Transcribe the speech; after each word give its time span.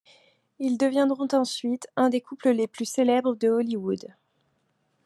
Ils 0.57 0.79
deviendront 0.79 1.27
ensuite 1.33 1.87
un 1.95 2.09
des 2.09 2.21
couples 2.21 2.49
les 2.49 2.65
plus 2.67 2.85
célèbres 2.85 3.35
de 3.35 3.49
Hollywood. 3.49 4.07